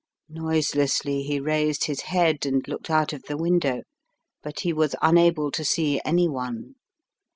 Noiselessly 0.29 1.21
he 1.21 1.39
raised 1.39 1.83
his 1.83 2.01
head 2.01 2.43
and 2.47 2.67
looked 2.67 2.89
out 2.89 3.13
of 3.13 3.21
the 3.27 3.37
window, 3.37 3.83
but 4.41 4.61
he 4.61 4.73
was 4.73 4.95
unable 4.99 5.51
to 5.51 5.63
see 5.63 6.01
any 6.03 6.27
one. 6.27 6.73